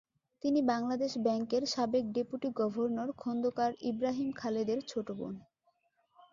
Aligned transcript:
তিনি 0.43 0.59
বাংলাদেশ 0.63 1.11
ব্যাংকের 1.17 1.63
সাবেক 1.65 2.03
ডেপুটি 2.11 2.49
গভর্নর 2.59 3.09
খোন্দকার 3.13 3.71
ইব্রাহিম 3.81 4.29
খালেদের 4.31 4.79
ছোট 4.87 5.07
বোন। 5.11 5.35